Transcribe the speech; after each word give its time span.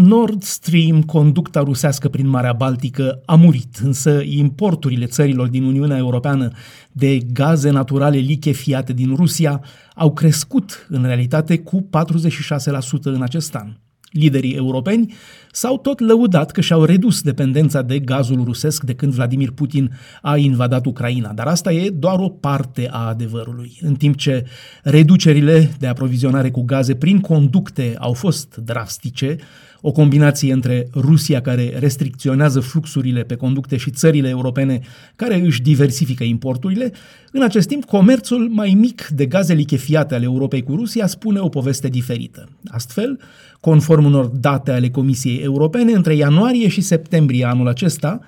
Nord 0.00 0.42
Stream, 0.42 1.02
conducta 1.02 1.60
rusească 1.60 2.08
prin 2.08 2.26
Marea 2.26 2.52
Baltică, 2.52 3.22
a 3.24 3.34
murit, 3.34 3.76
însă 3.82 4.20
importurile 4.24 5.06
țărilor 5.06 5.48
din 5.48 5.64
Uniunea 5.64 5.96
Europeană 5.96 6.50
de 6.92 7.18
gaze 7.18 7.70
naturale 7.70 8.16
lichefiate 8.16 8.92
din 8.92 9.14
Rusia 9.14 9.62
au 9.94 10.12
crescut 10.12 10.86
în 10.88 11.04
realitate 11.04 11.58
cu 11.58 11.82
46% 11.82 13.02
în 13.02 13.22
acest 13.22 13.54
an. 13.54 13.76
Liderii 14.10 14.54
europeni 14.54 15.14
s-au 15.52 15.78
tot 15.78 16.00
lăudat 16.00 16.50
că 16.50 16.60
și-au 16.60 16.84
redus 16.84 17.22
dependența 17.22 17.82
de 17.82 17.98
gazul 17.98 18.44
rusesc 18.44 18.82
de 18.82 18.94
când 18.94 19.12
Vladimir 19.12 19.50
Putin 19.50 19.90
a 20.22 20.36
invadat 20.36 20.86
Ucraina, 20.86 21.32
dar 21.32 21.46
asta 21.46 21.72
e 21.72 21.90
doar 21.90 22.18
o 22.18 22.28
parte 22.28 22.88
a 22.90 23.06
adevărului. 23.06 23.78
În 23.80 23.94
timp 23.94 24.16
ce 24.16 24.46
reducerile 24.82 25.70
de 25.78 25.86
aprovizionare 25.86 26.50
cu 26.50 26.62
gaze 26.62 26.94
prin 26.94 27.20
conducte 27.20 27.94
au 27.98 28.12
fost 28.12 28.56
drastice, 28.56 29.36
o 29.80 29.92
combinație 29.92 30.52
între 30.52 30.88
Rusia 30.94 31.40
care 31.40 31.74
restricționează 31.78 32.60
fluxurile 32.60 33.22
pe 33.22 33.34
conducte 33.34 33.76
și 33.76 33.90
țările 33.90 34.28
europene 34.28 34.80
care 35.16 35.40
își 35.40 35.62
diversifică 35.62 36.24
importurile, 36.24 36.92
în 37.32 37.42
acest 37.42 37.68
timp 37.68 37.84
comerțul 37.84 38.48
mai 38.48 38.76
mic 38.78 39.06
de 39.06 39.26
gaze 39.26 39.54
lichefiate 39.54 40.14
ale 40.14 40.24
Europei 40.24 40.62
cu 40.62 40.74
Rusia 40.74 41.06
spune 41.06 41.38
o 41.38 41.48
poveste 41.48 41.88
diferită. 41.88 42.48
Astfel, 42.66 43.20
conform 43.60 43.97
unor 44.04 44.26
date 44.26 44.70
ale 44.70 44.90
Comisiei 44.90 45.38
Europene, 45.38 45.92
între 45.92 46.14
ianuarie 46.14 46.68
și 46.68 46.80
septembrie 46.80 47.44
anul 47.44 47.68
acesta, 47.68 48.20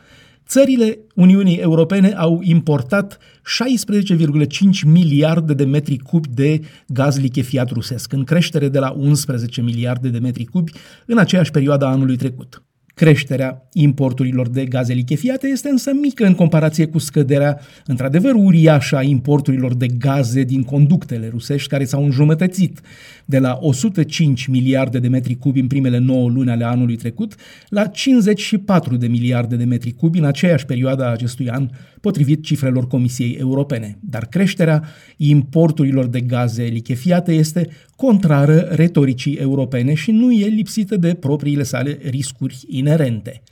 Țările 0.47 0.99
Uniunii 1.15 1.57
Europene 1.57 2.13
au 2.13 2.41
importat 2.43 3.19
16,5 3.19 4.85
miliarde 4.85 5.55
de 5.55 5.65
metri 5.65 5.97
cubi 5.97 6.29
de 6.35 6.61
gaz 6.87 7.19
lichefiat 7.19 7.71
rusesc, 7.71 8.13
în 8.13 8.25
creștere 8.25 8.69
de 8.69 8.79
la 8.79 8.95
11 8.97 9.61
miliarde 9.63 10.09
de 10.09 10.19
metri 10.19 10.45
cubi 10.45 10.73
în 11.07 11.19
aceeași 11.19 11.51
perioadă 11.51 11.85
a 11.85 11.91
anului 11.91 12.17
trecut. 12.17 12.63
Creșterea 13.01 13.69
importurilor 13.73 14.49
de 14.49 14.65
gaze 14.65 14.93
lichefiate 14.93 15.47
este 15.47 15.69
însă 15.69 15.91
mică 16.01 16.25
în 16.25 16.35
comparație 16.35 16.87
cu 16.87 16.99
scăderea, 16.99 17.61
într-adevăr 17.87 18.35
uriașă, 18.35 18.97
a 18.97 19.03
importurilor 19.03 19.75
de 19.75 19.87
gaze 19.87 20.43
din 20.43 20.63
conductele 20.63 21.29
rusești, 21.29 21.69
care 21.69 21.85
s-au 21.85 22.05
înjumătățit 22.05 22.81
de 23.25 23.39
la 23.39 23.59
105 23.61 24.47
miliarde 24.47 24.99
de 24.99 25.09
metri 25.09 25.35
cubi 25.35 25.61
în 25.61 25.67
primele 25.67 25.99
9 25.99 26.29
luni 26.29 26.51
ale 26.51 26.65
anului 26.65 26.97
trecut 26.97 27.35
la 27.69 27.87
54 27.87 28.97
de 28.97 29.07
miliarde 29.07 29.57
de 29.57 29.65
metri 29.65 29.93
cubi 29.93 30.19
în 30.19 30.25
aceeași 30.25 30.67
perioadă 30.67 31.05
a 31.05 31.11
acestui 31.11 31.49
an, 31.49 31.69
potrivit 32.01 32.43
cifrelor 32.43 32.87
Comisiei 32.87 33.33
Europene. 33.33 33.99
Dar 34.01 34.27
creșterea 34.27 34.85
importurilor 35.17 36.07
de 36.07 36.21
gaze 36.21 36.63
lichefiate 36.63 37.33
este 37.33 37.69
contrară 37.97 38.59
retoricii 38.59 39.35
europene 39.35 39.95
și 39.95 40.11
nu 40.11 40.33
e 40.33 40.47
lipsită 40.47 40.97
de 40.97 41.15
propriile 41.15 41.63
sale 41.63 41.99
riscuri 42.03 42.65
inerente. 42.91 43.43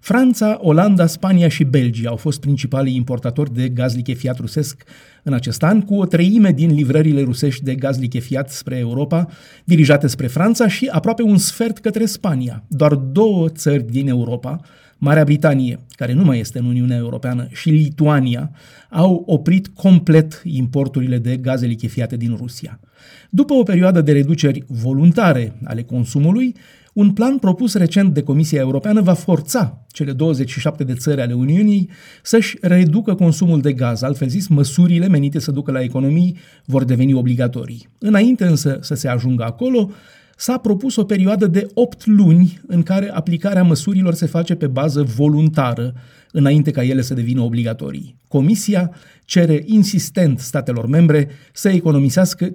Franța, 0.00 0.58
Olanda, 0.60 1.06
Spania 1.06 1.48
și 1.48 1.64
Belgia 1.64 2.08
au 2.08 2.16
fost 2.16 2.40
principalii 2.40 2.94
importatori 2.94 3.54
de 3.54 3.68
gaz 3.68 3.94
lichefiat 3.94 4.38
rusesc 4.38 4.82
în 5.22 5.32
acest 5.32 5.62
an, 5.62 5.80
cu 5.80 5.94
o 5.94 6.04
treime 6.04 6.52
din 6.52 6.74
livrările 6.74 7.22
rusești 7.22 7.64
de 7.64 7.74
gaz 7.74 7.98
lichefiat 7.98 8.50
spre 8.50 8.78
Europa, 8.78 9.26
dirijate 9.64 10.06
spre 10.06 10.26
Franța 10.26 10.68
și 10.68 10.88
aproape 10.92 11.22
un 11.22 11.36
sfert 11.36 11.78
către 11.78 12.04
Spania. 12.04 12.64
Doar 12.68 12.94
două 12.94 13.48
țări 13.48 13.82
din 13.90 14.08
Europa, 14.08 14.60
Marea 15.04 15.24
Britanie, 15.24 15.78
care 15.90 16.12
nu 16.12 16.24
mai 16.24 16.38
este 16.38 16.58
în 16.58 16.64
Uniunea 16.64 16.96
Europeană, 16.96 17.46
și 17.50 17.70
Lituania 17.70 18.50
au 18.90 19.22
oprit 19.26 19.68
complet 19.68 20.42
importurile 20.44 21.18
de 21.18 21.36
gaze 21.36 21.66
lichefiate 21.66 22.16
din 22.16 22.36
Rusia. 22.36 22.80
După 23.30 23.54
o 23.54 23.62
perioadă 23.62 24.00
de 24.00 24.12
reduceri 24.12 24.64
voluntare 24.66 25.58
ale 25.64 25.82
consumului, 25.82 26.54
un 26.92 27.12
plan 27.12 27.38
propus 27.38 27.74
recent 27.74 28.14
de 28.14 28.22
Comisia 28.22 28.60
Europeană 28.60 29.00
va 29.00 29.12
forța 29.12 29.84
cele 29.88 30.12
27 30.12 30.84
de 30.84 30.94
țări 30.94 31.20
ale 31.20 31.32
Uniunii 31.32 31.90
să-și 32.22 32.56
reducă 32.60 33.14
consumul 33.14 33.60
de 33.60 33.72
gaz, 33.72 34.02
altfel 34.02 34.28
zis, 34.28 34.48
măsurile 34.48 35.08
menite 35.08 35.38
să 35.38 35.50
ducă 35.50 35.72
la 35.72 35.82
economii 35.82 36.36
vor 36.64 36.84
deveni 36.84 37.14
obligatorii. 37.14 37.88
Înainte 37.98 38.44
însă 38.44 38.78
să 38.80 38.94
se 38.94 39.08
ajungă 39.08 39.44
acolo, 39.44 39.90
s-a 40.36 40.58
propus 40.58 40.96
o 40.96 41.04
perioadă 41.04 41.46
de 41.46 41.66
8 41.74 42.06
luni 42.06 42.60
în 42.66 42.82
care 42.82 43.10
aplicarea 43.10 43.62
măsurilor 43.62 44.14
se 44.14 44.26
face 44.26 44.54
pe 44.54 44.66
bază 44.66 45.02
voluntară, 45.02 45.94
înainte 46.32 46.70
ca 46.70 46.84
ele 46.84 47.02
să 47.02 47.14
devină 47.14 47.40
obligatorii. 47.40 48.16
Comisia 48.28 48.94
cere 49.24 49.62
insistent 49.66 50.38
statelor 50.38 50.86
membre 50.86 51.28
să 51.52 51.68
economisească 51.68 52.48
15% 52.48 52.54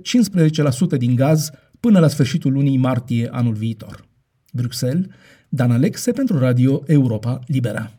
din 0.98 1.16
gaz 1.16 1.50
până 1.80 2.00
la 2.00 2.08
sfârșitul 2.08 2.52
lunii 2.52 2.78
martie 2.78 3.30
anul 3.32 3.54
viitor. 3.54 4.06
Bruxelles, 4.54 5.06
Dan 5.50 5.72
Alexe 5.72 6.12
pentru 6.12 6.40
Radio 6.40 6.84
Europa 6.86 7.40
Libera. 7.46 7.92